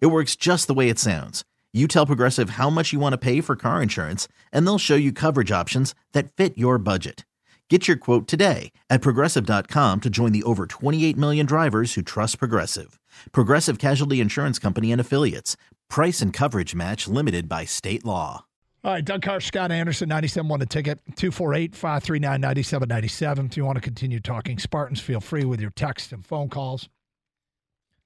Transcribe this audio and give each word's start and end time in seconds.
It 0.00 0.06
works 0.06 0.36
just 0.36 0.66
the 0.66 0.74
way 0.74 0.88
it 0.88 0.98
sounds. 0.98 1.44
You 1.72 1.88
tell 1.88 2.06
Progressive 2.06 2.50
how 2.50 2.70
much 2.70 2.92
you 2.92 3.00
want 3.00 3.12
to 3.14 3.18
pay 3.18 3.40
for 3.40 3.56
car 3.56 3.82
insurance, 3.82 4.28
and 4.52 4.66
they'll 4.66 4.78
show 4.78 4.94
you 4.94 5.12
coverage 5.12 5.50
options 5.50 5.94
that 6.12 6.32
fit 6.32 6.56
your 6.56 6.78
budget. 6.78 7.24
Get 7.70 7.88
your 7.88 7.96
quote 7.96 8.28
today 8.28 8.72
at 8.90 9.00
progressive.com 9.00 10.00
to 10.02 10.10
join 10.10 10.32
the 10.32 10.42
over 10.42 10.66
28 10.66 11.16
million 11.16 11.46
drivers 11.46 11.94
who 11.94 12.02
trust 12.02 12.38
Progressive. 12.38 13.00
Progressive 13.32 13.78
Casualty 13.78 14.20
Insurance 14.20 14.58
Company 14.58 14.92
and 14.92 15.00
Affiliates. 15.00 15.56
Price 15.88 16.20
and 16.20 16.30
coverage 16.30 16.74
match 16.74 17.08
limited 17.08 17.48
by 17.48 17.64
state 17.64 18.04
law. 18.04 18.44
All 18.84 18.92
right, 18.92 19.04
Doug 19.04 19.22
Karsch, 19.22 19.44
Scott 19.44 19.72
Anderson, 19.72 20.10
97 20.10 20.46
won 20.46 20.60
the 20.60 20.66
ticket, 20.66 21.00
248 21.16 21.74
539 21.74 22.38
9797. 22.38 23.46
If 23.46 23.56
you 23.56 23.64
want 23.64 23.76
to 23.76 23.82
continue 23.82 24.20
talking 24.20 24.58
Spartans, 24.58 25.00
feel 25.00 25.22
free 25.22 25.46
with 25.46 25.58
your 25.58 25.70
text 25.70 26.12
and 26.12 26.24
phone 26.24 26.50
calls. 26.50 26.90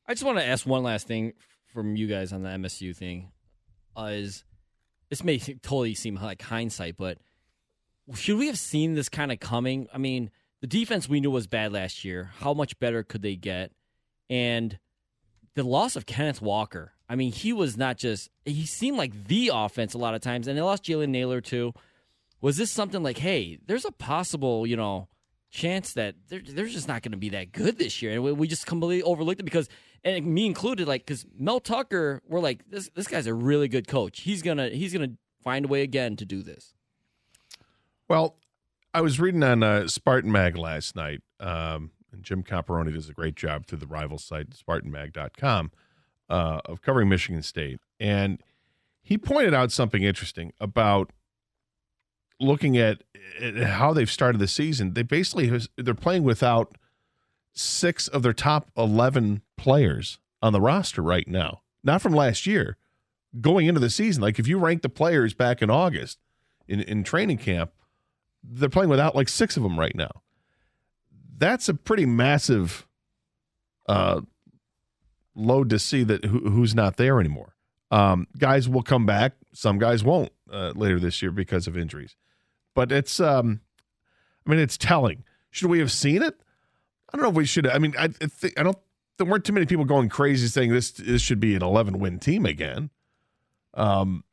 I 0.06 0.14
just 0.14 0.22
want 0.22 0.38
to 0.38 0.44
ask 0.46 0.64
one 0.64 0.84
last 0.84 1.08
thing 1.08 1.32
from 1.78 1.94
you 1.94 2.08
guys 2.08 2.32
on 2.32 2.42
the 2.42 2.48
MSU 2.48 2.96
thing. 2.96 3.30
Uh, 3.96 4.10
is 4.12 4.42
this 5.10 5.22
may 5.22 5.38
totally 5.38 5.94
seem 5.94 6.16
like 6.16 6.42
hindsight, 6.42 6.96
but 6.96 7.18
should 8.14 8.36
we 8.36 8.48
have 8.48 8.58
seen 8.58 8.94
this 8.94 9.08
kind 9.08 9.30
of 9.30 9.38
coming? 9.38 9.86
I 9.94 9.98
mean, 9.98 10.30
the 10.60 10.66
defense 10.66 11.08
we 11.08 11.20
knew 11.20 11.30
was 11.30 11.46
bad 11.46 11.72
last 11.72 12.04
year. 12.04 12.30
How 12.40 12.52
much 12.52 12.78
better 12.80 13.04
could 13.04 13.22
they 13.22 13.36
get? 13.36 13.70
And 14.28 14.78
the 15.54 15.62
loss 15.62 15.94
of 15.94 16.04
Kenneth 16.04 16.42
Walker. 16.42 16.94
I 17.08 17.14
mean, 17.14 17.30
he 17.30 17.52
was 17.52 17.76
not 17.76 17.96
just, 17.96 18.28
he 18.44 18.66
seemed 18.66 18.98
like 18.98 19.28
the 19.28 19.52
offense 19.54 19.94
a 19.94 19.98
lot 19.98 20.14
of 20.14 20.20
times, 20.20 20.48
and 20.48 20.58
they 20.58 20.62
lost 20.62 20.84
Jalen 20.84 21.10
Nailor 21.10 21.40
too. 21.40 21.74
Was 22.40 22.56
this 22.56 22.72
something 22.72 23.04
like, 23.04 23.18
hey, 23.18 23.58
there's 23.66 23.84
a 23.84 23.92
possible, 23.92 24.66
you 24.66 24.76
know, 24.76 25.08
chance 25.50 25.94
that 25.94 26.14
they're, 26.28 26.40
they're 26.40 26.66
just 26.66 26.88
not 26.88 27.02
going 27.02 27.12
to 27.12 27.18
be 27.18 27.30
that 27.30 27.52
good 27.52 27.78
this 27.78 28.02
year? 28.02 28.12
And 28.12 28.22
we, 28.22 28.32
we 28.32 28.48
just 28.48 28.66
completely 28.66 29.02
overlooked 29.02 29.40
it 29.40 29.44
because, 29.44 29.68
and 30.04 30.26
me 30.26 30.46
included, 30.46 30.88
like, 30.88 31.06
because 31.06 31.26
Mel 31.38 31.60
Tucker, 31.60 32.22
we're 32.28 32.40
like, 32.40 32.68
this, 32.68 32.90
this 32.94 33.08
guy's 33.08 33.26
a 33.26 33.34
really 33.34 33.68
good 33.68 33.88
coach. 33.88 34.20
He's 34.20 34.42
going 34.42 34.58
to, 34.58 34.68
he's 34.70 34.92
going 34.92 35.10
to 35.10 35.16
find 35.42 35.64
a 35.64 35.68
way 35.68 35.82
again 35.82 36.16
to 36.16 36.24
do 36.24 36.42
this. 36.42 36.74
Well, 38.08 38.36
I 38.94 39.00
was 39.00 39.20
reading 39.20 39.42
on 39.42 39.62
uh, 39.62 39.86
Spartan 39.86 40.32
Mag 40.32 40.56
last 40.56 40.96
night, 40.96 41.20
um, 41.40 41.90
and 42.10 42.22
Jim 42.22 42.42
Comparoni 42.42 42.94
does 42.94 43.08
a 43.08 43.12
great 43.12 43.36
job 43.36 43.66
through 43.66 43.78
the 43.78 43.86
rival 43.86 44.18
site, 44.18 44.50
SpartanMag.com, 44.50 45.70
uh, 46.30 46.60
of 46.64 46.80
covering 46.80 47.08
Michigan 47.08 47.42
State. 47.42 47.80
And 48.00 48.42
he 49.02 49.18
pointed 49.18 49.54
out 49.54 49.72
something 49.72 50.02
interesting 50.02 50.52
about 50.60 51.12
looking 52.40 52.76
at, 52.76 53.02
how 53.62 53.92
they've 53.92 54.10
started 54.10 54.38
the 54.38 54.48
season. 54.48 54.94
They 54.94 55.02
basically 55.02 55.60
they're 55.76 55.94
playing 55.94 56.24
without 56.24 56.76
six 57.52 58.08
of 58.08 58.22
their 58.22 58.32
top 58.32 58.70
11 58.76 59.42
players 59.56 60.18
on 60.42 60.52
the 60.52 60.60
roster 60.60 61.02
right 61.02 61.28
now. 61.28 61.62
Not 61.84 62.02
from 62.02 62.12
last 62.12 62.46
year, 62.46 62.76
going 63.40 63.66
into 63.66 63.80
the 63.80 63.90
season. 63.90 64.22
Like 64.22 64.38
if 64.38 64.48
you 64.48 64.58
rank 64.58 64.82
the 64.82 64.88
players 64.88 65.34
back 65.34 65.62
in 65.62 65.70
August 65.70 66.18
in, 66.66 66.80
in 66.80 67.04
training 67.04 67.38
camp, 67.38 67.70
they're 68.42 68.68
playing 68.68 68.90
without 68.90 69.14
like 69.14 69.28
six 69.28 69.56
of 69.56 69.62
them 69.62 69.78
right 69.78 69.94
now. 69.94 70.22
That's 71.36 71.68
a 71.68 71.74
pretty 71.74 72.06
massive 72.06 72.86
uh, 73.88 74.22
load 75.34 75.70
to 75.70 75.78
see 75.78 76.02
that 76.04 76.24
who, 76.24 76.50
who's 76.50 76.74
not 76.74 76.96
there 76.96 77.20
anymore. 77.20 77.54
Um, 77.90 78.26
guys 78.36 78.68
will 78.68 78.82
come 78.82 79.06
back. 79.06 79.34
Some 79.52 79.78
guys 79.78 80.04
won't 80.04 80.32
uh, 80.52 80.72
later 80.74 81.00
this 81.00 81.22
year 81.22 81.30
because 81.30 81.66
of 81.66 81.76
injuries. 81.76 82.16
But 82.74 82.92
it's, 82.92 83.20
um, 83.20 83.60
I 84.46 84.50
mean, 84.50 84.60
it's 84.60 84.76
telling. 84.76 85.24
Should 85.50 85.70
we 85.70 85.78
have 85.80 85.92
seen 85.92 86.22
it? 86.22 86.34
I 87.12 87.16
don't 87.16 87.22
know 87.22 87.30
if 87.30 87.36
we 87.36 87.44
should. 87.44 87.66
I 87.66 87.78
mean, 87.78 87.94
I, 87.98 88.08
think, 88.08 88.58
I 88.58 88.62
don't. 88.62 88.78
There 89.16 89.26
weren't 89.26 89.44
too 89.44 89.52
many 89.52 89.66
people 89.66 89.84
going 89.84 90.08
crazy 90.08 90.46
saying 90.46 90.72
this 90.72 90.92
this 90.92 91.22
should 91.22 91.40
be 91.40 91.54
an 91.56 91.62
11 91.62 91.98
win 91.98 92.18
team 92.18 92.46
again. 92.46 92.90
Um, 93.74 94.24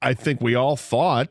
I 0.00 0.14
think 0.14 0.40
we 0.40 0.54
all 0.54 0.76
thought 0.76 1.28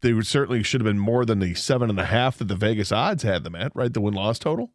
they 0.00 0.12
would 0.12 0.26
certainly 0.26 0.62
should 0.62 0.80
have 0.80 0.86
been 0.86 0.98
more 0.98 1.24
than 1.24 1.38
the 1.38 1.54
seven 1.54 1.90
and 1.90 2.00
a 2.00 2.06
half 2.06 2.38
that 2.38 2.48
the 2.48 2.56
Vegas 2.56 2.90
odds 2.90 3.22
had 3.22 3.44
them 3.44 3.54
at, 3.54 3.74
right? 3.74 3.92
The 3.92 4.00
win 4.00 4.14
loss 4.14 4.38
total. 4.38 4.72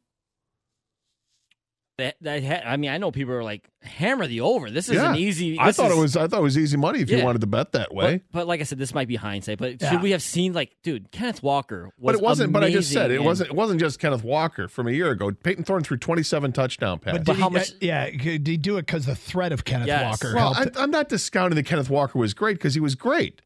That, 2.00 2.16
that 2.22 2.68
I 2.68 2.76
mean, 2.78 2.90
I 2.90 2.98
know 2.98 3.12
people 3.12 3.36
are 3.36 3.44
like 3.44 3.70
hammer 3.84 4.26
the 4.26 4.42
over. 4.42 4.72
This 4.72 4.90
is 4.90 4.96
Yeah. 4.96 5.12
an 5.12 5.16
easy. 5.16 5.60
I 5.60 5.68
this 5.68 5.76
thought 5.78 5.92
is- 5.92 5.98
it 5.98 6.02
was. 6.02 6.18
I 6.18 6.28
thought 6.28 6.40
it 6.40 6.44
was 6.44 6.58
easy 6.58 6.76
money 6.76 7.02
if 7.02 7.10
you 7.12 7.24
wanted 7.24 7.42
to 7.42 7.48
bet 7.48 7.74
that 7.74 7.94
way. 7.94 8.18
But, 8.32 8.40
but 8.40 8.48
like 8.48 8.62
I 8.62 8.64
said, 8.64 8.80
this 8.80 8.96
might 8.96 9.08
be 9.08 9.16
hindsight. 9.16 9.60
But 9.60 9.80
Yeah. 9.80 9.92
should 9.92 10.02
we 10.02 10.10
have 10.10 10.24
seen 10.24 10.54
like, 10.54 10.76
dude, 10.82 11.12
Kenneth 11.12 11.44
Walker? 11.44 11.92
Was 12.00 12.14
but 12.14 12.16
it 12.16 12.22
wasn't. 12.22 12.52
But 12.52 12.64
I 12.64 12.72
just 12.72 12.92
said 12.92 13.12
amazing 13.12 13.14
it 13.14 13.18
and- 13.18 13.26
wasn't. 13.26 13.50
It 13.52 13.56
wasn't 13.56 13.80
just 13.80 14.00
Kenneth 14.00 14.24
Walker 14.24 14.68
from 14.68 14.88
a 14.88 14.92
year 14.92 15.12
ago. 15.12 15.32
Payton 15.32 15.66
Thorne 15.66 15.84
threw 15.84 15.98
twenty-seven 15.98 16.52
touchdown 16.52 16.98
passes. 16.98 17.20
But 17.20 17.26
But 17.28 17.36
how 17.38 17.50
he, 17.50 17.54
much- 17.58 17.72
uh, 17.74 17.76
yeah, 17.82 18.10
did 18.10 18.48
he 18.48 18.58
do 18.58 18.78
it 18.78 18.88
because 18.88 19.06
the 19.06 19.16
threat 19.16 19.52
of 19.52 19.64
Kenneth 19.64 19.88
Yes. 19.88 20.04
Walker 20.04 20.34
well, 20.36 20.56
helped? 20.56 20.76
I, 20.76 20.82
I'm 20.82 20.90
not 20.90 21.10
discounting 21.10 21.56
that 21.58 21.68
Kenneth 21.68 21.92
Walker 21.92 22.18
was 22.18 22.34
great 22.34 22.54
because 22.58 22.74
he 22.74 22.80
was 22.80 22.96
great, 22.96 23.44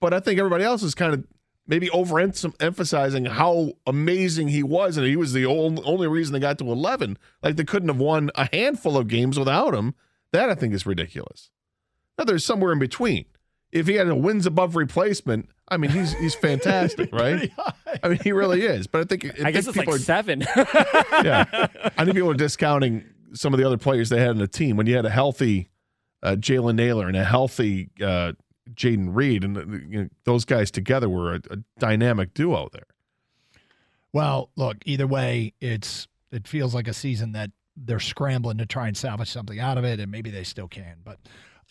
but 0.00 0.12
I 0.12 0.18
think 0.18 0.40
everybody 0.40 0.64
else 0.64 0.82
is 0.82 0.96
kind 0.96 1.14
of 1.14 1.24
maybe 1.66 1.88
overemphasizing 1.88 3.28
how 3.28 3.72
amazing 3.86 4.48
he 4.48 4.62
was, 4.62 4.96
and 4.96 5.06
he 5.06 5.16
was 5.16 5.32
the 5.32 5.46
ol- 5.46 5.86
only 5.88 6.06
reason 6.06 6.32
they 6.32 6.40
got 6.40 6.58
to 6.58 6.70
eleven. 6.70 7.18
Like 7.42 7.56
they 7.56 7.64
couldn't 7.64 7.88
have 7.88 7.98
won 7.98 8.30
a 8.34 8.48
handful 8.54 8.96
of 8.96 9.08
games 9.08 9.38
without 9.38 9.74
him. 9.74 9.94
That 10.32 10.50
I 10.50 10.54
think 10.54 10.74
is 10.74 10.86
ridiculous. 10.86 11.50
Now 12.18 12.24
there's 12.24 12.44
somewhere 12.44 12.72
in 12.72 12.78
between. 12.78 13.26
If 13.72 13.88
he 13.88 13.94
had 13.94 14.08
a 14.08 14.14
wins 14.14 14.46
above 14.46 14.76
replacement, 14.76 15.48
I 15.68 15.76
mean 15.76 15.90
he's 15.90 16.12
he's 16.14 16.34
fantastic, 16.34 17.12
right? 17.12 17.50
I 18.02 18.08
mean 18.08 18.20
he 18.22 18.32
really 18.32 18.62
is. 18.62 18.86
But 18.86 19.00
I 19.00 19.04
think 19.04 19.40
I 19.44 19.50
guess 19.50 19.66
it's 19.66 19.76
like 19.76 19.88
are, 19.88 19.98
seven. 19.98 20.40
yeah. 20.56 21.68
I 21.96 22.04
think 22.04 22.14
people 22.14 22.30
are 22.30 22.34
discounting 22.34 23.04
some 23.32 23.52
of 23.52 23.58
the 23.58 23.66
other 23.66 23.78
players 23.78 24.10
they 24.10 24.20
had 24.20 24.30
in 24.30 24.38
the 24.38 24.46
team. 24.46 24.76
When 24.76 24.86
you 24.86 24.94
had 24.94 25.06
a 25.06 25.10
healthy 25.10 25.68
uh, 26.22 26.36
Jalen 26.36 26.76
Nailor 26.76 27.06
and 27.06 27.16
a 27.16 27.24
healthy 27.24 27.90
uh, 28.02 28.32
Jayden 28.72 29.14
Reed, 29.14 29.44
and 29.44 29.56
uh, 29.56 29.64
you 29.88 30.02
know, 30.04 30.08
those 30.24 30.44
guys 30.44 30.70
together 30.70 31.08
were 31.08 31.34
a, 31.34 31.40
a 31.50 31.56
dynamic 31.78 32.34
duo 32.34 32.68
there. 32.72 32.86
Well, 34.12 34.50
look, 34.56 34.78
either 34.84 35.06
way, 35.06 35.54
it's 35.60 36.08
it 36.32 36.48
feels 36.48 36.74
like 36.74 36.88
a 36.88 36.94
season 36.94 37.32
that 37.32 37.50
they're 37.76 38.00
scrambling 38.00 38.58
to 38.58 38.66
try 38.66 38.86
and 38.86 38.96
salvage 38.96 39.30
something 39.30 39.58
out 39.58 39.78
of 39.78 39.84
it, 39.84 40.00
and 40.00 40.10
maybe 40.10 40.30
they 40.30 40.44
still 40.44 40.68
can. 40.68 40.96
But 41.04 41.18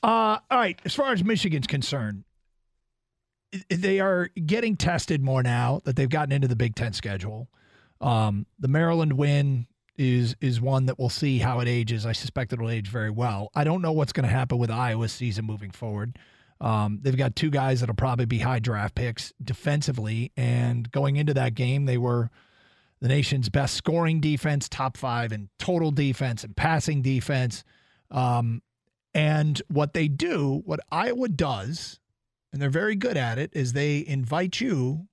uh, 0.03 0.37
all 0.51 0.57
right, 0.59 0.79
as 0.85 0.93
far 0.93 1.13
as 1.13 1.23
Michigan's 1.23 1.67
concerned, 1.67 2.25
they 3.69 3.99
are 3.99 4.29
getting 4.45 4.75
tested 4.75 5.21
more 5.21 5.43
now 5.43 5.81
that 5.85 5.95
they've 5.95 6.09
gotten 6.09 6.31
into 6.31 6.47
the 6.47 6.55
Big 6.55 6.75
Ten 6.75 6.93
schedule. 6.93 7.49
Um, 8.01 8.45
the 8.59 8.67
Maryland 8.67 9.13
win 9.13 9.67
is 9.97 10.35
is 10.41 10.59
one 10.59 10.87
that 10.87 10.97
we'll 10.99 11.09
see 11.09 11.37
how 11.37 11.59
it 11.59 11.67
ages. 11.67 12.05
I 12.05 12.11
suspect 12.11 12.51
it'll 12.51 12.69
age 12.69 12.89
very 12.89 13.11
well. 13.11 13.49
I 13.55 13.63
don't 13.63 13.81
know 13.81 13.91
what's 13.91 14.11
going 14.11 14.27
to 14.27 14.33
happen 14.33 14.57
with 14.57 14.71
Iowa's 14.71 15.11
season 15.11 15.45
moving 15.45 15.71
forward. 15.71 16.17
Um, 16.63 16.99
they've 17.01 17.17
got 17.17 17.35
two 17.35 17.49
guys 17.49 17.81
that'll 17.81 17.93
probably 17.93 18.25
be 18.25 18.39
high 18.39 18.59
draft 18.59 18.95
picks 18.95 19.33
defensively, 19.43 20.31
and 20.37 20.89
going 20.91 21.17
into 21.17 21.33
that 21.33 21.55
game, 21.55 21.85
they 21.85 21.97
were 21.97 22.31
the 23.01 23.09
nation's 23.09 23.49
best 23.49 23.75
scoring 23.75 24.21
defense, 24.21 24.69
top 24.69 24.95
five 24.95 25.33
in 25.33 25.49
total 25.59 25.91
defense 25.91 26.45
and 26.45 26.55
passing 26.55 27.01
defense. 27.01 27.65
Um, 28.09 28.61
and 29.13 29.61
what 29.67 29.93
they 29.93 30.07
do, 30.07 30.61
what 30.63 30.79
Iowa 30.89 31.27
does, 31.27 31.99
and 32.53 32.61
they're 32.61 32.69
very 32.69 32.95
good 32.95 33.17
at 33.17 33.37
it, 33.37 33.51
is 33.53 33.73
they 33.73 34.05
invite 34.07 34.61
you 34.61 35.07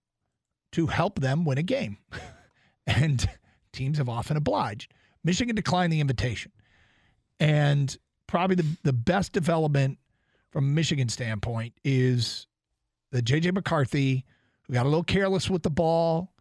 to 0.71 0.87
help 0.87 1.19
them 1.19 1.45
win 1.45 1.59
a 1.59 1.65
game. 1.65 1.99
and 2.87 3.29
teams 3.73 3.99
have 3.99 4.09
often 4.09 4.37
obliged. 4.37 4.93
Michigan 5.25 5.57
declined 5.57 5.93
the 5.93 6.01
invitation. 6.01 6.53
And 7.41 7.97
probably 8.29 8.55
the, 8.55 8.77
the 8.85 8.93
best 8.93 9.33
development 9.33 9.99
from 10.51 10.75
Michigan 10.75 11.09
standpoint 11.09 11.75
is 11.85 12.47
the 13.13 13.23
JJ 13.23 13.55
McCarthy, 13.55 14.25
who 14.63 14.75
got 14.75 14.87
a 14.87 14.89
little 14.89 15.05
careless 15.05 15.49
with 15.49 15.63
the 15.63 15.71
ball 15.71 16.33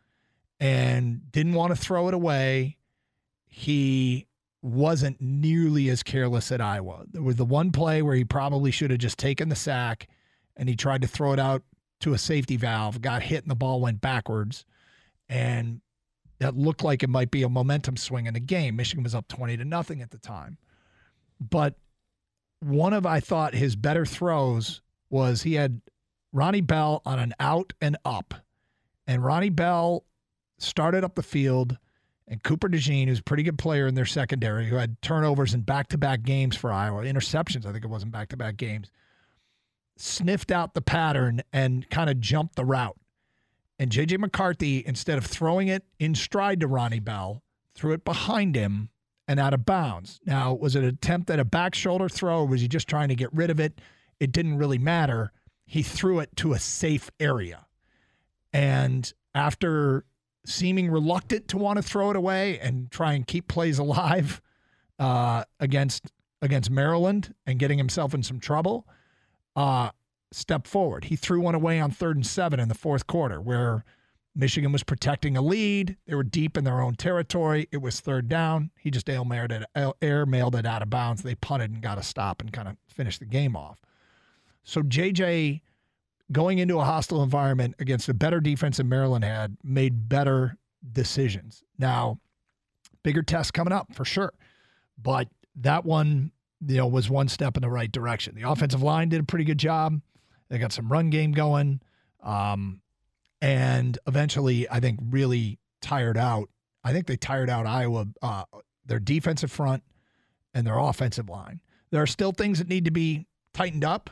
and 0.60 1.32
didn't 1.32 1.54
want 1.54 1.74
to 1.74 1.82
throw 1.82 2.08
it 2.08 2.14
away. 2.14 2.78
He 3.48 4.28
wasn't 4.62 5.22
nearly 5.22 5.90
as 5.90 6.04
careless 6.04 6.52
at 6.52 6.62
Iowa. 6.62 7.06
There 7.12 7.22
was 7.22 7.38
the 7.38 7.46
one 7.46 7.72
play 7.72 8.02
where 8.02 8.16
he 8.16 8.26
probably 8.26 8.72
should 8.72 8.92
have 8.92 9.00
just 9.00 9.18
taken 9.18 9.50
the 9.50 9.56
sack 9.56 10.08
and 10.58 10.68
he 10.68 10.76
tried 10.76 11.02
to 11.02 11.08
throw 11.08 11.34
it 11.34 11.40
out 11.40 11.64
to 12.02 12.14
a 12.14 12.18
safety 12.18 12.58
valve, 12.58 13.02
got 13.02 13.22
hit, 13.22 13.44
and 13.44 13.52
the 13.52 13.56
ball 13.56 13.80
went 13.80 14.02
backwards. 14.02 14.66
And 15.28 15.82
that 16.40 16.56
looked 16.56 16.84
like 16.84 17.04
it 17.04 17.10
might 17.10 17.32
be 17.32 17.44
a 17.44 17.50
momentum 17.50 17.98
swing 17.98 18.26
in 18.26 18.34
the 18.34 18.40
game. 18.40 18.76
Michigan 18.76 19.04
was 19.04 19.16
up 19.16 19.28
20 19.28 19.58
to 19.58 19.66
nothing 19.66 20.02
at 20.02 20.12
the 20.12 20.18
time. 20.18 20.58
But 21.40 21.76
one 22.60 22.94
of 22.94 23.06
I 23.06 23.20
thought 23.20 23.54
his 23.54 23.76
better 23.76 24.06
throws 24.06 24.82
was 25.10 25.44
he 25.44 25.54
had 25.54 25.82
Ronnie 26.34 26.62
Bell 26.62 27.02
on 27.06 27.20
an 27.20 27.34
out 27.40 27.74
and 27.82 27.98
up, 28.06 28.34
and 29.08 29.24
Ronnie 29.24 29.50
Bell 29.50 30.06
started 30.58 31.04
up 31.04 31.16
the 31.16 31.24
field, 31.24 31.78
and 32.28 32.44
Cooper 32.44 32.70
DeJean, 32.70 33.08
who's 33.08 33.20
a 33.20 33.24
pretty 33.24 33.44
good 33.44 33.58
player 33.58 33.88
in 33.88 33.96
their 33.96 34.06
secondary, 34.06 34.68
who 34.68 34.76
had 34.76 35.02
turnovers 35.02 35.54
in 35.54 35.62
back-to-back 35.62 36.22
games 36.24 36.56
for 36.56 36.72
Iowa, 36.72 37.04
interceptions, 37.04 37.66
I 37.66 37.72
think 37.72 37.86
it 37.86 37.90
was 37.90 38.04
in 38.04 38.12
back-to-back 38.12 38.58
games, 38.58 38.92
sniffed 39.98 40.52
out 40.52 40.74
the 40.74 40.82
pattern 40.82 41.42
and 41.52 41.90
kind 41.90 42.10
of 42.10 42.20
jumped 42.20 42.56
the 42.56 42.66
route. 42.66 42.98
And 43.80 43.90
JJ 43.90 44.20
McCarthy, 44.20 44.84
instead 44.86 45.18
of 45.18 45.26
throwing 45.26 45.70
it 45.70 45.84
in 45.98 46.14
stride 46.14 46.60
to 46.60 46.68
Ronnie 46.68 47.00
Bell, 47.00 47.42
threw 47.74 47.94
it 47.94 48.04
behind 48.04 48.56
him 48.56 48.90
and 49.30 49.40
out 49.40 49.54
of 49.54 49.64
bounds. 49.64 50.20
Now, 50.26 50.56
was 50.56 50.76
it 50.76 50.82
an 50.84 50.90
attempt 50.90 51.30
at 51.30 51.40
a 51.40 51.46
back 51.46 51.76
shoulder 51.76 52.10
throw 52.10 52.40
or 52.40 52.48
was 52.48 52.62
he 52.62 52.68
just 52.68 52.88
trying 52.88 53.10
to 53.10 53.16
get 53.16 53.32
rid 53.32 53.52
of 53.52 53.60
it? 53.60 53.80
It 54.20 54.32
didn't 54.32 54.58
really 54.58 54.80
matter. 54.80 55.32
He 55.68 55.84
threw 55.84 56.18
it 56.20 56.36
to 56.38 56.54
a 56.54 56.60
safe 56.60 57.12
area. 57.20 57.68
And 58.52 59.14
after 59.36 60.04
seeming 60.48 60.90
reluctant 60.90 61.48
to 61.50 61.60
want 61.60 61.78
to 61.78 61.84
throw 61.84 62.10
it 62.10 62.16
away 62.16 62.58
and 62.58 62.90
try 62.90 63.14
and 63.14 63.28
keep 63.28 63.48
plays 63.48 63.78
alive 63.78 64.42
uh, 65.00 65.44
against 65.60 66.08
against 66.42 66.72
Maryland 66.72 67.36
and 67.46 67.60
getting 67.60 67.78
himself 67.78 68.16
in 68.16 68.24
some 68.24 68.40
trouble, 68.40 68.88
uh, 69.56 69.90
step 70.32 70.66
forward. 70.66 71.04
He 71.04 71.16
threw 71.16 71.42
one 71.42 71.54
away 71.54 71.80
on 71.80 71.92
third 71.92 72.16
and 72.16 72.26
seven 72.26 72.60
in 72.60 72.68
the 72.68 72.74
fourth 72.74 73.06
quarter 73.06 73.40
where 73.40 73.84
Michigan 74.36 74.72
was 74.72 74.84
protecting 74.84 75.36
a 75.36 75.42
lead. 75.42 75.98
They 76.06 76.16
were 76.16 76.24
deep 76.24 76.58
in 76.58 76.64
their 76.64 76.82
own 76.82 76.96
territory. 76.96 77.68
It 77.72 77.82
was 77.82 78.00
third 78.00 78.30
down. 78.30 78.72
He 78.80 78.92
just 78.92 79.10
air 79.10 79.26
mailed 79.26 79.52
it, 79.52 79.66
air 80.02 80.26
mailed 80.26 80.56
it 80.56 80.66
out 80.66 80.82
of 80.82 80.90
bounds. 80.90 81.24
They 81.24 81.36
punted 81.36 81.72
and 81.72 81.82
got 81.82 81.98
a 81.98 82.04
stop 82.04 82.42
and 82.42 82.54
kind 82.54 82.68
of 82.68 82.78
finished 82.88 83.20
the 83.20 83.26
game 83.26 83.56
off. 83.56 83.82
So 84.64 84.82
JJ 84.82 85.62
going 86.32 86.60
into 86.60 86.80
a 86.80 86.84
hostile 86.84 87.24
environment 87.24 87.76
against 87.80 88.08
a 88.08 88.14
better 88.14 88.40
defense 88.40 88.78
than 88.78 88.88
Maryland 88.88 89.24
had 89.24 89.58
made 89.64 90.08
better 90.08 90.58
decisions. 90.92 91.64
Now, 91.78 92.20
bigger 93.04 93.24
test 93.24 93.54
coming 93.54 93.74
up 93.74 93.94
for 93.94 94.06
sure. 94.06 94.34
But 95.02 95.28
that 95.56 95.86
one, 95.86 96.32
you 96.66 96.78
know, 96.78 96.88
was 96.88 97.10
one 97.10 97.30
step 97.30 97.58
in 97.58 97.62
the 97.62 97.70
right 97.70 97.92
direction. 97.92 98.36
The 98.36 98.50
offensive 98.50 98.84
line 98.84 99.10
did 99.10 99.22
a 99.22 99.24
pretty 99.24 99.46
good 99.46 99.58
job. 99.58 100.00
They 100.50 100.58
got 100.58 100.72
some 100.72 100.92
run 100.92 101.10
game 101.10 101.32
going. 101.32 101.82
Um, 102.22 102.82
and 103.42 103.98
eventually, 104.08 104.70
I 104.70 104.80
think, 104.80 105.00
really 105.10 105.60
tired 105.82 106.18
out. 106.18 106.50
I 106.84 106.94
think 106.94 107.08
they 107.08 107.18
tired 107.18 107.50
out 107.50 107.66
Iowa, 107.66 108.08
uh, 108.22 108.44
their 108.86 109.00
defensive 109.00 109.52
front 109.52 109.84
and 110.54 110.66
their 110.66 110.78
offensive 110.78 111.30
line. 111.30 111.62
There 111.92 112.02
are 112.02 112.08
still 112.08 112.32
things 112.32 112.60
that 112.60 112.68
need 112.68 112.86
to 112.86 112.92
be 112.92 113.28
tightened 113.54 113.84
up, 113.84 114.10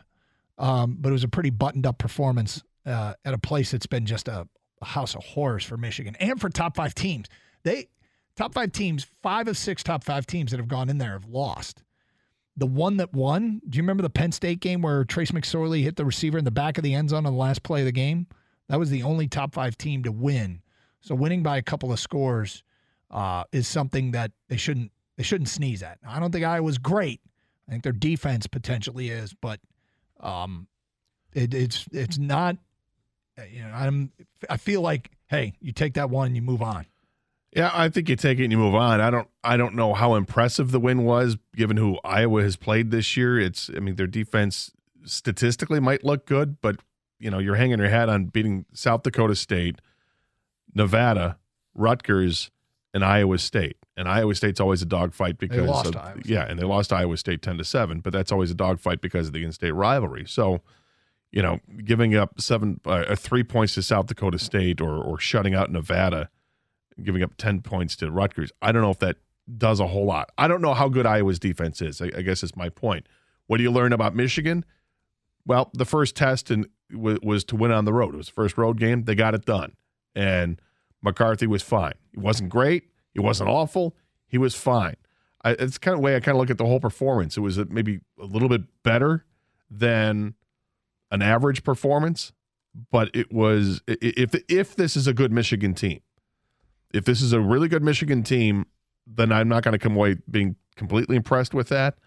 um, 0.58 0.98
but 1.00 1.10
it 1.10 1.14
was 1.14 1.24
a 1.24 1.30
pretty 1.30 1.50
buttoned 1.50 1.86
up 1.86 1.98
performance 1.98 2.64
uh, 2.86 3.14
at 3.26 3.34
a 3.34 3.38
place 3.38 3.72
that's 3.72 3.86
been 3.86 4.06
just 4.06 4.28
a, 4.28 4.48
a 4.82 4.86
house 4.86 5.16
of 5.16 5.24
horrors 5.24 5.64
for 5.64 5.78
Michigan 5.78 6.16
and 6.20 6.40
for 6.40 6.50
top 6.50 6.76
five 6.76 6.96
teams. 6.96 7.28
They 7.64 7.90
top 8.36 8.54
five 8.54 8.72
teams, 8.72 9.06
five 9.22 9.48
of 9.48 9.58
six 9.58 9.84
top 9.84 10.04
five 10.04 10.26
teams 10.26 10.52
that 10.52 10.58
have 10.58 10.68
gone 10.68 10.90
in 10.90 10.98
there 10.98 11.14
have 11.14 11.26
lost. 11.26 11.84
The 12.56 12.68
one 12.68 12.98
that 12.98 13.14
won, 13.14 13.62
do 13.70 13.78
you 13.78 13.84
remember 13.84 14.02
the 14.02 14.10
Penn 14.10 14.32
State 14.32 14.62
game 14.62 14.82
where 14.82 15.04
Trace 15.04 15.32
McSorley 15.32 15.84
hit 15.84 15.96
the 15.96 16.06
receiver 16.06 16.40
in 16.40 16.46
the 16.46 16.52
back 16.52 16.78
of 16.78 16.84
the 16.84 16.96
end 16.96 17.12
zone 17.12 17.26
on 17.28 17.34
the 17.34 17.40
last 17.40 17.62
play 17.62 17.82
of 17.82 17.86
the 17.86 17.92
game? 17.92 18.26
That 18.70 18.80
was 18.80 18.90
the 18.90 19.04
only 19.04 19.28
top 19.28 19.54
five 19.54 19.78
team 19.78 20.04
to 20.04 20.12
win. 20.12 20.62
So 21.02 21.16
winning 21.16 21.44
by 21.44 21.58
a 21.58 21.62
couple 21.62 21.92
of 21.92 22.00
scores 22.00 22.64
uh, 23.12 23.46
is 23.52 23.68
something 23.68 24.12
that 24.12 24.32
they 24.50 24.58
shouldn't 24.58 24.92
they 25.16 25.24
shouldn't 25.24 25.50
sneeze 25.50 25.82
at. 25.82 25.98
I 26.08 26.20
don't 26.20 26.32
think 26.32 26.46
Iowa's 26.46 26.78
great. 26.78 27.22
I 27.68 27.72
think 27.72 27.84
their 27.84 27.92
defense 27.92 28.48
potentially 28.48 29.10
is, 29.10 29.34
but 29.34 29.60
um, 30.20 30.68
it, 31.34 31.54
it's 31.54 31.86
it's 31.92 32.18
not. 32.18 32.58
You 33.52 33.64
know, 33.64 33.72
I'm. 33.74 34.12
I 34.50 34.58
feel 34.58 34.82
like, 34.82 35.12
hey, 35.28 35.54
you 35.60 35.72
take 35.72 35.94
that 35.94 36.10
one, 36.10 36.28
and 36.28 36.36
you 36.36 36.42
move 36.42 36.62
on. 36.62 36.86
Yeah, 37.56 37.72
I 37.74 37.90
think 37.90 38.10
you 38.10 38.16
take 38.16 38.40
it 38.40 38.44
and 38.44 38.52
you 38.52 38.58
move 38.58 38.76
on. 38.76 39.00
I 39.02 39.10
don't 39.10 39.28
I 39.44 39.58
don't 39.58 39.76
know 39.76 39.94
how 39.94 40.16
impressive 40.16 40.72
the 40.72 40.80
win 40.80 41.04
was 41.06 41.38
given 41.56 41.78
who 41.78 41.98
Iowa 42.04 42.44
has 42.44 42.56
played 42.56 42.92
this 42.92 43.16
year. 43.16 43.40
It's 43.40 43.70
I 43.76 43.80
mean 43.80 43.96
their 43.96 44.08
defense 44.08 44.72
statistically 45.06 45.80
might 45.80 46.04
look 46.04 46.26
good, 46.26 46.62
but 46.62 46.78
you 47.20 47.30
know, 47.30 47.40
you're 47.40 47.56
hanging 47.56 47.80
your 47.80 47.90
hat 47.90 48.10
on 48.10 48.26
beating 48.26 48.66
South 48.74 49.04
Dakota 49.04 49.36
State, 49.36 49.80
Nevada, 50.74 51.38
Rutgers, 51.74 52.52
and 52.94 53.04
Iowa 53.04 53.38
State. 53.38 53.78
And 53.96 54.08
Iowa 54.08 54.36
State's 54.36 54.60
always 54.60 54.82
a 54.82 54.86
dogfight 54.86 55.38
because 55.40 55.68
of, 55.88 56.26
yeah, 56.26 56.46
and 56.48 56.60
they 56.60 56.64
lost 56.64 56.94
Iowa 56.94 57.18
State 57.18 57.42
10 57.42 57.58
to 57.58 57.64
7, 57.64 58.00
but 58.00 58.14
that's 58.14 58.32
always 58.32 58.52
a 58.52 58.56
dogfight 58.56 59.02
because 59.02 59.28
of 59.28 59.34
the 59.34 59.44
in-state 59.44 59.72
rivalry. 59.72 60.26
So, 60.28 60.62
you 61.32 61.42
know, 61.42 61.60
giving 61.84 62.16
up 62.16 62.40
seven 62.40 62.80
uh, 62.86 63.16
3 63.16 63.44
points 63.44 63.74
to 63.74 63.82
South 63.82 64.06
Dakota 64.06 64.40
State 64.40 64.80
or 64.80 64.98
or 65.04 65.20
shutting 65.20 65.56
out 65.56 65.72
Nevada 65.72 66.30
giving 67.04 67.24
up 67.24 67.36
10 67.38 67.62
points 67.62 67.96
to 67.98 68.12
Rutgers. 68.12 68.52
I 68.62 68.72
don't 68.72 68.82
know 68.82 68.92
if 68.92 69.00
that 69.00 69.18
does 69.58 69.80
a 69.80 69.88
whole 69.88 70.06
lot. 70.06 70.32
I 70.38 70.48
don't 70.48 70.62
know 70.62 70.74
how 70.74 70.90
good 70.90 71.06
Iowa's 71.06 71.40
defense 71.40 71.82
is. 71.82 72.02
I, 72.02 72.06
I 72.18 72.22
guess 72.22 72.44
is 72.44 72.56
my 72.56 72.70
point. 72.70 73.08
What 73.48 73.58
do 73.58 73.64
you 73.64 73.72
learn 73.72 73.94
about 73.94 74.16
Michigan? 74.16 74.66
Well, 75.46 75.70
the 75.74 75.86
first 75.86 76.16
test 76.16 76.52
and 76.52 76.68
was 76.92 77.44
to 77.46 77.56
win 77.56 77.72
on 77.72 77.86
the 77.86 77.94
road. 77.94 78.14
It 78.14 78.18
was 78.18 78.28
the 78.28 78.34
first 78.34 78.58
road 78.58 78.80
game. 78.80 79.04
They 79.04 79.16
got 79.16 79.34
it 79.34 79.46
done, 79.46 79.74
and 80.16 80.62
McCarthy 81.02 81.48
was 81.48 81.62
fine. 81.62 81.94
He 82.14 82.20
wasn't 82.20 82.50
great. 82.50 82.86
He 83.14 83.20
wasn't 83.20 83.50
awful. 83.50 83.96
He 84.28 84.38
was 84.38 84.56
fine. 84.56 84.96
I, 85.44 85.52
it's 85.52 85.78
kind 85.78 85.96
of 85.96 86.02
way 86.02 86.16
I 86.16 86.20
kind 86.20 86.36
of 86.36 86.40
look 86.40 86.50
at 86.50 86.58
the 86.58 86.66
whole 86.66 86.80
performance. 86.80 87.38
It 87.38 87.42
was 87.42 87.58
maybe 87.70 88.00
a 88.20 88.26
little 88.26 88.50
bit 88.50 88.62
better 88.84 89.26
than 89.70 90.36
an 91.12 91.22
average 91.22 91.64
performance, 91.64 92.32
but 92.92 93.10
it 93.14 93.32
was 93.32 93.82
if 93.88 94.36
if 94.50 94.76
this 94.76 94.96
is 94.96 95.08
a 95.08 95.14
good 95.14 95.32
Michigan 95.32 95.74
team, 95.74 96.02
if 96.94 97.06
this 97.06 97.22
is 97.22 97.34
a 97.34 97.40
really 97.40 97.68
good 97.68 97.84
Michigan 97.84 98.24
team, 98.24 98.66
then 99.06 99.32
I'm 99.32 99.48
not 99.48 99.64
going 99.64 99.74
to 99.74 99.80
come 99.80 99.96
away 99.96 100.18
being 100.30 100.56
completely 100.76 101.16
impressed 101.16 101.54
with 101.54 101.70
that. 101.70 101.98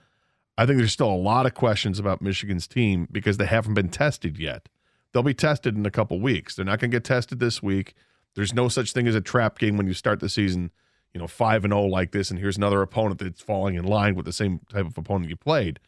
I 0.60 0.66
think 0.66 0.76
there's 0.76 0.92
still 0.92 1.10
a 1.10 1.16
lot 1.16 1.46
of 1.46 1.54
questions 1.54 1.98
about 1.98 2.20
Michigan's 2.20 2.66
team 2.66 3.08
because 3.10 3.38
they 3.38 3.46
haven't 3.46 3.72
been 3.72 3.88
tested 3.88 4.38
yet. 4.38 4.68
They'll 5.10 5.22
be 5.22 5.32
tested 5.32 5.74
in 5.74 5.86
a 5.86 5.90
couple 5.90 6.20
weeks. 6.20 6.54
They're 6.54 6.66
not 6.66 6.80
going 6.80 6.90
to 6.90 6.94
get 6.96 7.04
tested 7.04 7.40
this 7.40 7.62
week. 7.62 7.94
There's 8.34 8.52
no 8.52 8.68
such 8.68 8.92
thing 8.92 9.08
as 9.08 9.14
a 9.14 9.22
trap 9.22 9.58
game 9.58 9.78
when 9.78 9.86
you 9.86 9.94
start 9.94 10.20
the 10.20 10.28
season, 10.28 10.70
you 11.14 11.18
know, 11.18 11.26
5 11.26 11.64
and 11.64 11.72
0 11.72 11.86
like 11.86 12.12
this 12.12 12.28
and 12.28 12.38
here's 12.38 12.58
another 12.58 12.82
opponent 12.82 13.20
that's 13.20 13.40
falling 13.40 13.76
in 13.76 13.86
line 13.86 14.14
with 14.14 14.26
the 14.26 14.34
same 14.34 14.60
type 14.70 14.84
of 14.84 14.98
opponent 14.98 15.30
you 15.30 15.36
played. 15.36 15.80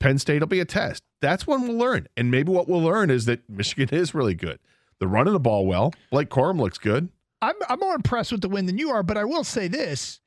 Penn 0.00 0.18
State 0.18 0.40
will 0.40 0.48
be 0.48 0.58
a 0.58 0.64
test. 0.64 1.04
That's 1.20 1.46
when 1.46 1.62
we'll 1.62 1.78
learn. 1.78 2.08
And 2.16 2.32
maybe 2.32 2.50
what 2.50 2.68
we'll 2.68 2.82
learn 2.82 3.10
is 3.10 3.26
that 3.26 3.48
Michigan 3.48 3.96
is 3.96 4.12
really 4.12 4.34
good. 4.34 4.58
They're 4.98 5.06
running 5.06 5.34
the 5.34 5.38
ball 5.38 5.66
well. 5.66 5.94
Blake 6.10 6.30
Corum 6.30 6.58
looks 6.58 6.78
good. 6.78 7.10
I'm 7.40 7.54
I'm 7.68 7.78
more 7.78 7.94
impressed 7.94 8.32
with 8.32 8.40
the 8.40 8.48
win 8.48 8.66
than 8.66 8.76
you 8.76 8.90
are, 8.90 9.04
but 9.04 9.16
I 9.16 9.22
will 9.22 9.44
say 9.44 9.68
this: 9.68 10.18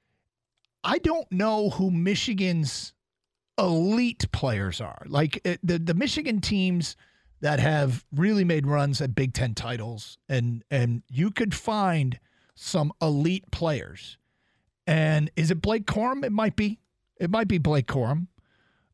I 0.86 1.00
don't 1.00 1.30
know 1.30 1.72
who 1.72 1.92
Michigan's 1.92 2.94
elite 3.62 4.30
players 4.32 4.82
are. 4.82 5.04
Like 5.06 5.40
it, 5.46 5.60
the 5.64 5.80
the 5.80 5.94
Michigan 5.94 6.42
teams 6.42 6.98
that 7.42 7.60
have 7.60 8.06
really 8.12 8.44
made 8.44 8.68
runs 8.68 9.02
at 9.02 9.16
Big 9.16 9.34
Ten 9.34 9.54
titles, 9.54 10.18
and 10.28 10.64
and 10.72 11.04
you 11.10 11.32
could 11.32 11.54
find 11.54 12.20
some 12.56 12.92
elite 13.02 13.50
players. 13.52 14.18
And 14.88 15.32
is 15.36 15.52
it 15.52 15.62
Blake 15.62 15.86
Corum? 15.86 16.26
It 16.26 16.32
might 16.32 16.56
be. 16.56 16.80
It 17.20 17.30
might 17.30 17.48
be 17.48 17.60
Blake 17.60 17.88
Corum. 17.88 18.28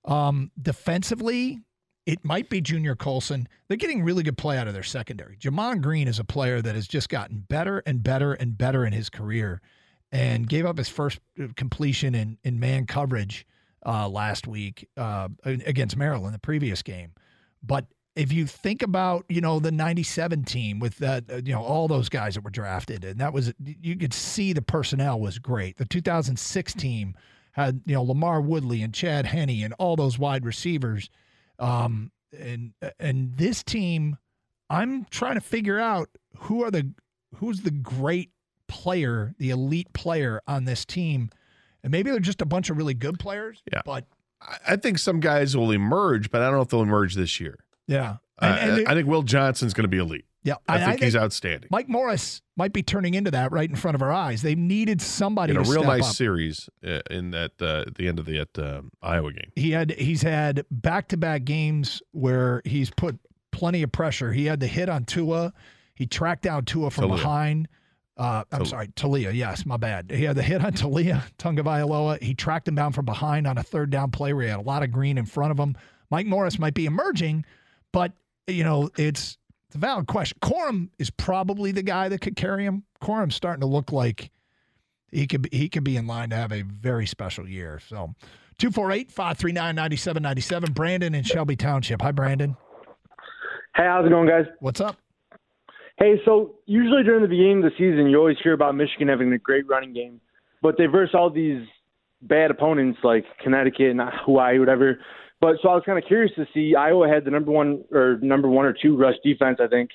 Um, 0.04 0.52
defensively, 0.62 1.62
it 2.06 2.24
might 2.24 2.50
be 2.50 2.62
Junior 2.62 2.96
Colson. 2.96 3.48
They're 3.68 3.78
getting 3.78 4.04
really 4.04 4.24
good 4.24 4.38
play 4.38 4.58
out 4.58 4.68
of 4.68 4.74
their 4.74 4.84
secondary. 4.84 5.38
Gemon 5.38 5.82
Green 5.82 6.08
is 6.08 6.20
a 6.20 6.24
player 6.24 6.62
that 6.62 6.76
has 6.76 6.88
just 6.88 7.10
gotten 7.10 7.46
better 7.50 7.84
and 7.86 8.04
better 8.04 8.34
and 8.34 8.58
better 8.58 8.86
in 8.86 8.94
his 8.94 9.10
career 9.10 9.62
and 10.12 10.48
gave 10.48 10.66
up 10.66 10.78
his 10.78 10.90
first 10.90 11.20
uh, 11.42 11.48
completion 11.56 12.16
in, 12.16 12.38
in 12.44 12.60
man 12.60 12.86
coverage 12.86 13.46
uh, 13.88 14.08
last 14.08 14.46
week 14.48 14.88
uh, 14.98 15.30
against 15.44 15.98
Maryland, 15.98 16.36
the 16.36 16.40
previous 16.40 16.84
game. 16.84 17.14
But 17.64 17.86
if 18.16 18.32
you 18.32 18.46
think 18.46 18.84
about, 18.84 19.26
you 19.30 19.42
know, 19.42 19.60
the 19.60 19.72
97 19.72 20.44
team 20.44 20.80
with 20.80 20.98
that, 20.98 21.24
uh, 21.32 21.38
you 21.38 21.54
know, 21.54 21.64
all 21.64 21.88
those 21.88 22.10
guys 22.10 22.36
that 22.36 22.44
were 22.44 22.52
drafted, 22.52 23.04
and 23.04 23.20
that 23.20 23.34
was, 23.34 23.54
you 23.64 23.96
could 23.96 24.14
see 24.14 24.54
the 24.54 24.62
personnel 24.62 25.20
was 25.20 25.40
great. 25.40 25.78
The 25.78 25.86
2006 25.86 26.74
team 26.74 27.16
had, 27.54 27.82
you 27.86 27.96
know, 27.96 28.06
LaMarr 28.06 28.44
Woodley 28.44 28.84
and 28.84 28.94
Chad 28.94 29.26
Henne 29.26 29.64
and 29.64 29.74
all 29.80 29.96
those 29.96 30.20
wide 30.20 30.46
receivers– 30.46 31.10
um, 31.60 32.12
and 32.38 32.74
and 33.00 33.36
this 33.38 33.64
team, 33.64 34.18
I'm 34.70 35.06
trying 35.06 35.36
to 35.36 35.42
figure 35.42 35.80
out 35.80 36.10
who 36.38 36.64
are 36.64 36.72
the 36.72 36.92
who's 37.36 37.62
the 37.62 37.72
great 37.72 38.32
player, 38.68 39.34
the 39.40 39.50
elite 39.50 39.92
player 39.94 40.42
on 40.48 40.66
this 40.66 40.86
team. 40.86 41.30
And 41.88 41.92
maybe 41.94 42.12
they're 42.12 42.20
just 42.20 42.42
a 42.42 42.46
bunch 42.46 42.70
of 42.70 42.76
really 42.76 42.94
good 42.94 43.18
players. 43.18 43.64
Yeah. 43.72 43.82
But 43.86 44.04
I 44.68 44.76
think 44.76 45.00
some 45.00 45.22
guys 45.22 45.56
will 45.56 45.72
emerge, 45.72 46.30
but 46.32 46.42
I 46.42 46.48
don't 46.48 46.56
know 46.56 46.62
if 46.62 46.68
they'll 46.68 46.82
emerge 46.82 47.16
this 47.16 47.40
year. 47.40 47.60
Yeah. 47.88 48.18
And, 48.40 48.72
and 48.72 48.88
I, 48.90 48.92
I 48.92 48.94
think 48.94 49.08
Will 49.08 49.24
Johnson's 49.24 49.74
going 49.74 49.86
to 49.86 49.88
be 49.88 49.98
elite. 49.98 50.26
Yeah, 50.44 50.56
I 50.68 50.84
think 50.84 51.02
he's 51.02 51.16
outstanding. 51.16 51.70
Mike 51.72 51.88
Morris 51.88 52.42
might 52.58 52.74
be 52.74 52.84
turning 52.84 53.14
into 53.14 53.32
that 53.32 53.54
right 53.54 53.70
in 53.70 53.78
front 53.78 53.96
of 53.96 54.02
our 54.02 54.12
eyes. 54.12 54.42
They 54.42 54.56
needed 54.56 55.02
somebody 55.02 55.52
In 55.52 55.58
a 55.58 55.62
real 55.62 55.84
nice 55.84 56.10
up. 56.10 56.16
series 56.16 56.70
uh, 56.86 57.00
in 57.10 57.32
that 57.32 57.54
uh, 57.62 57.86
at 57.88 57.96
the 57.96 58.10
end 58.10 58.20
of 58.20 58.26
the 58.26 58.40
at, 58.40 58.60
uh, 58.60 58.82
Iowa 59.02 59.32
game. 59.32 59.52
He 59.56 59.72
had 59.72 59.92
he's 59.92 60.22
had 60.22 60.66
back 60.70 61.08
to 61.10 61.18
back 61.18 61.46
games 61.46 62.02
where 62.12 62.62
he's 62.66 62.90
put 62.92 63.18
plenty 63.52 63.82
of 63.82 63.92
pressure. 63.94 64.34
He 64.34 64.46
had 64.46 64.60
the 64.60 64.68
hit 64.68 64.90
on 64.90 65.06
Tua. 65.06 65.54
He 65.96 66.06
tracked 66.06 66.44
down 66.44 66.66
Tua 66.66 66.92
from 66.92 67.10
behind. 67.10 67.70
Uh, 68.18 68.44
I'm 68.52 68.60
Tal- 68.60 68.66
sorry, 68.66 68.88
Taulia. 68.90 69.34
Yes, 69.34 69.66
my 69.66 69.78
bad. 69.78 70.12
He 70.12 70.24
had 70.24 70.36
the 70.36 70.44
hit 70.44 70.66
on 70.66 70.74
Taulia 70.74 71.24
Tagovailoa. 71.38 72.22
He 72.22 72.34
tracked 72.34 72.68
him 72.68 72.76
down 72.76 72.94
from 72.94 73.06
behind 73.06 73.46
on 73.46 73.58
a 73.58 73.64
third 73.64 73.90
down 73.90 74.12
play 74.12 74.34
where 74.34 74.44
he 74.44 74.50
had 74.50 74.60
a 74.60 74.64
lot 74.64 74.84
of 74.84 74.92
green 74.92 75.18
in 75.18 75.26
front 75.26 75.52
of 75.52 75.60
him. 75.60 75.76
Mike 76.10 76.26
Morris 76.26 76.58
might 76.58 76.74
be 76.74 76.86
emerging, 76.86 77.46
but 77.92 78.14
you 78.48 78.64
know 78.64 78.90
it's 78.98 79.38
it's 79.68 79.76
a 79.76 79.80
valid 79.80 80.08
question. 80.08 80.38
Corum 80.42 80.90
is 80.98 81.10
probably 81.10 81.72
the 81.72 81.84
guy 81.84 82.08
that 82.10 82.22
could 82.22 82.36
carry 82.38 82.66
him. 82.66 82.84
Corum's 83.02 83.36
starting 83.36 83.62
to 83.62 83.68
look 83.68 83.92
like 83.92 84.32
he 85.12 85.28
could 85.28 85.42
be, 85.44 85.50
he 85.56 85.70
could 85.70 85.84
be 85.84 85.98
in 85.98 86.08
line 86.08 86.30
to 86.32 86.36
have 86.38 86.52
a 86.54 86.62
very 86.62 87.06
special 87.06 87.48
year. 87.48 87.80
So 87.88 88.16
248-539-9797. 88.60 90.74
Brandon 90.74 91.14
in 91.14 91.24
Shelby 91.24 91.56
Township. 91.56 92.02
Hi, 92.02 92.12
Brandon. 92.12 92.58
Hey, 93.76 93.84
how's 93.84 94.06
it 94.06 94.10
going, 94.10 94.28
guys? 94.28 94.46
What's 94.60 94.82
up? 94.82 94.98
Hey, 95.98 96.22
so 96.26 96.56
usually 96.68 97.04
during 97.04 97.24
the 97.24 97.28
beginning 97.28 97.64
of 97.64 97.72
the 97.72 97.78
season, 97.78 98.08
you 98.08 98.18
always 98.18 98.38
hear 98.44 98.54
about 98.54 98.76
Michigan 98.76 99.08
having 99.08 99.34
a 99.34 99.38
great 99.40 99.68
running 99.68 99.94
game, 99.94 100.22
but 100.62 100.78
they 100.78 100.86
verse 100.86 101.10
all 101.14 101.32
these 101.32 101.66
bad 102.22 102.52
opponents 102.52 103.00
like 103.04 103.26
Connecticut 103.44 103.92
and 103.92 104.02
Hawaii, 104.26 104.60
whatever. 104.60 105.00
But 105.42 105.56
so 105.62 105.70
I 105.70 105.74
was 105.76 105.84
kind 105.86 105.98
of 105.98 106.06
curious 106.08 106.32
to 106.36 106.46
see 106.54 106.76
Iowa 106.76 107.08
had 107.08 107.26
the 107.26 107.32
number 107.32 107.52
one 107.52 107.84
or 107.92 108.20
number 108.22 108.48
one 108.48 108.66
or 108.66 108.74
two 108.74 108.96
rush 108.96 109.16
defense, 109.24 109.58
I 109.60 109.68
think, 109.68 109.90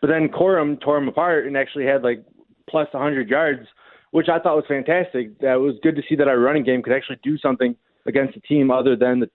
but 0.00 0.08
then 0.08 0.28
Corum 0.28 0.80
tore 0.80 0.98
them 0.98 1.08
apart 1.08 1.46
and 1.46 1.56
actually 1.56 1.84
had 1.84 2.02
like 2.02 2.24
plus 2.68 2.88
100 2.92 3.28
yards, 3.28 3.66
which 4.10 4.28
I 4.28 4.38
thought 4.38 4.56
was 4.56 4.64
fantastic. 4.66 5.38
That 5.40 5.56
was 5.56 5.74
good 5.82 5.96
to 5.96 6.02
see 6.08 6.16
that 6.16 6.28
our 6.28 6.38
running 6.38 6.64
game 6.64 6.82
could 6.82 6.94
actually 6.94 7.20
do 7.22 7.36
something 7.38 7.76
against 8.06 8.36
a 8.36 8.40
team 8.40 8.70
other 8.70 8.96
than 8.96 9.20
the 9.20 9.30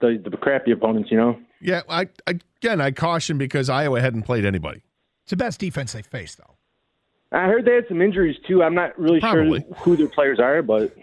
the, 0.00 0.22
the 0.30 0.36
crappy 0.36 0.70
opponents, 0.70 1.10
you 1.10 1.16
know. 1.16 1.38
Yeah, 1.60 1.82
I, 1.88 2.08
I 2.26 2.38
again 2.60 2.80
I 2.80 2.90
caution 2.90 3.36
because 3.36 3.68
Iowa 3.68 4.00
hadn't 4.00 4.22
played 4.22 4.44
anybody. 4.44 4.82
It's 5.28 5.32
the 5.32 5.36
best 5.36 5.60
defense 5.60 5.92
they 5.92 6.00
faced, 6.00 6.38
though. 6.38 6.56
I 7.32 7.48
heard 7.48 7.66
they 7.66 7.74
had 7.74 7.84
some 7.86 8.00
injuries 8.00 8.38
too. 8.48 8.62
I'm 8.62 8.74
not 8.74 8.98
really 8.98 9.20
Probably. 9.20 9.60
sure 9.60 9.74
who 9.80 9.94
their 9.94 10.08
players 10.08 10.40
are, 10.40 10.62
but 10.62 10.96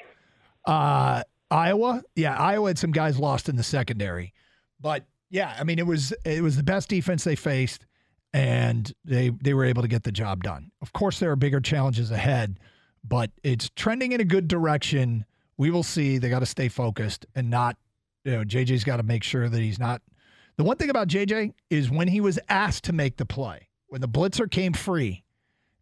Uh, 0.65 1.21
Iowa, 1.51 2.01
yeah, 2.15 2.35
Iowa 2.35 2.71
had 2.71 2.79
some 2.79 2.89
guys 2.91 3.19
lost 3.19 3.49
in 3.49 3.55
the 3.55 3.61
secondary, 3.61 4.33
but 4.81 5.05
yeah, 5.29 5.55
I 5.59 5.63
mean 5.63 5.77
it 5.77 5.85
was 5.85 6.11
it 6.25 6.41
was 6.41 6.57
the 6.57 6.63
best 6.63 6.89
defense 6.89 7.23
they 7.23 7.35
faced, 7.35 7.85
and 8.33 8.91
they 9.03 9.29
they 9.29 9.53
were 9.53 9.63
able 9.63 9.83
to 9.83 9.87
get 9.87 10.01
the 10.01 10.11
job 10.11 10.41
done. 10.41 10.71
Of 10.81 10.91
course, 10.91 11.19
there 11.19 11.29
are 11.29 11.35
bigger 11.35 11.59
challenges 11.59 12.09
ahead, 12.09 12.57
but 13.03 13.29
it's 13.43 13.69
trending 13.75 14.11
in 14.11 14.21
a 14.21 14.25
good 14.25 14.47
direction. 14.47 15.23
We 15.57 15.69
will 15.69 15.83
see. 15.83 16.17
They 16.17 16.29
got 16.29 16.39
to 16.39 16.47
stay 16.47 16.67
focused 16.69 17.27
and 17.35 17.51
not, 17.51 17.77
you 18.23 18.31
know, 18.31 18.43
JJ's 18.43 18.83
got 18.83 18.97
to 18.97 19.03
make 19.03 19.21
sure 19.21 19.47
that 19.47 19.61
he's 19.61 19.77
not. 19.77 20.01
The 20.57 20.63
one 20.63 20.77
thing 20.77 20.89
about 20.89 21.09
JJ 21.09 21.53
is 21.69 21.91
when 21.91 22.07
he 22.07 22.21
was 22.21 22.39
asked 22.49 22.85
to 22.85 22.93
make 22.93 23.17
the 23.17 23.25
play, 23.27 23.67
when 23.87 24.01
the 24.01 24.07
blitzer 24.09 24.49
came 24.49 24.73
free, 24.73 25.23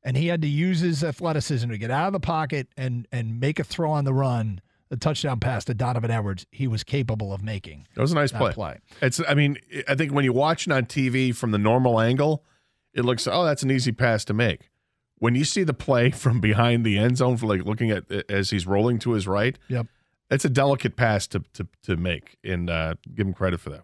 and 0.03 0.17
he 0.17 0.27
had 0.27 0.41
to 0.41 0.47
use 0.47 0.79
his 0.81 1.03
athleticism 1.03 1.69
to 1.69 1.77
get 1.77 1.91
out 1.91 2.07
of 2.07 2.13
the 2.13 2.19
pocket 2.19 2.67
and 2.77 3.07
and 3.11 3.39
make 3.39 3.59
a 3.59 3.63
throw 3.63 3.91
on 3.91 4.03
the 4.05 4.13
run, 4.13 4.61
the 4.89 4.97
touchdown 4.97 5.39
pass 5.39 5.63
to 5.65 5.73
Donovan 5.73 6.11
Edwards, 6.11 6.45
he 6.51 6.67
was 6.67 6.83
capable 6.83 7.33
of 7.33 7.41
making 7.41 7.87
That 7.95 8.01
was 8.01 8.11
a 8.11 8.15
nice 8.15 8.31
play. 8.31 8.51
play. 8.53 8.79
It's 9.01 9.21
I 9.27 9.33
mean 9.33 9.57
I 9.87 9.95
think 9.95 10.11
when 10.13 10.25
you 10.25 10.33
watch 10.33 10.67
it 10.67 10.73
on 10.73 10.85
TV 10.85 11.33
from 11.35 11.51
the 11.51 11.57
normal 11.57 11.99
angle, 12.01 12.43
it 12.93 13.03
looks 13.05 13.27
oh 13.27 13.43
that's 13.45 13.63
an 13.63 13.71
easy 13.71 13.91
pass 13.91 14.25
to 14.25 14.33
make. 14.33 14.69
When 15.19 15.35
you 15.35 15.45
see 15.45 15.63
the 15.63 15.73
play 15.73 16.11
from 16.23 16.41
behind 16.41 16.85
the 16.85 16.97
end 16.97 17.17
zone, 17.17 17.37
for 17.37 17.47
like 17.47 17.63
looking 17.65 17.89
at 17.91 18.11
as 18.29 18.49
he's 18.49 18.67
rolling 18.67 18.99
to 18.99 19.11
his 19.13 19.25
right, 19.25 19.57
Yep. 19.69 19.87
it's 20.29 20.43
a 20.43 20.49
delicate 20.49 20.97
pass 20.97 21.25
to 21.27 21.39
to, 21.53 21.65
to 21.83 21.95
make, 21.95 22.35
and 22.43 22.69
uh, 22.69 22.95
give 23.15 23.25
him 23.25 23.33
credit 23.33 23.61
for 23.61 23.69
that. 23.69 23.83